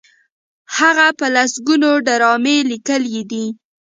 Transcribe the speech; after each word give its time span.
هغه 0.77 1.07
په 1.19 1.25
لسګونو 1.35 1.89
ډرامې 2.07 2.57
لیکلي 2.71 3.19
دي. 3.31 3.45